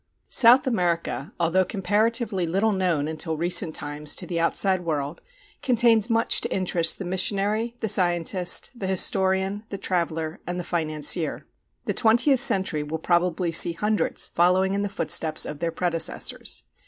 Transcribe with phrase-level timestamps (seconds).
[0.29, 5.21] South America, although comparatively little known until recent times to the outside world,
[5.61, 11.45] contains much to interest the missionary, the scientist, the historian, the traveler, and the financier.
[11.85, 16.63] The twentieth century will probably see hundreds following in the footsteps of their predecessors.